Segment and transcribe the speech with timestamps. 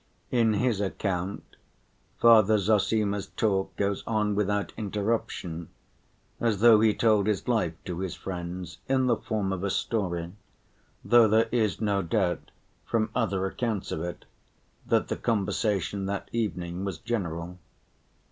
[0.31, 1.57] In his account,
[2.19, 5.69] Father Zossima's talk goes on without interruption,
[6.39, 10.33] as though he told his life to his friends in the form of a story,
[11.05, 12.49] though there is no doubt,
[12.83, 14.25] from other accounts of it,
[14.87, 17.59] that the conversation that evening was general.